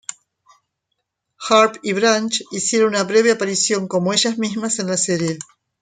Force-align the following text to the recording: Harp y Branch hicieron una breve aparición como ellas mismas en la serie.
Harp 1.47 1.75
y 1.83 1.93
Branch 1.93 2.41
hicieron 2.51 2.89
una 2.89 3.03
breve 3.03 3.31
aparición 3.33 3.87
como 3.87 4.13
ellas 4.13 4.39
mismas 4.39 4.79
en 4.79 4.87
la 4.87 4.97
serie. 4.97 5.37